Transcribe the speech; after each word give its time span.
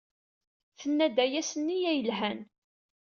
Tenna-d 0.79 1.17
aya 1.25 1.41
s 1.43 1.51
nneyya 1.59 1.91
yelhan. 1.93 2.39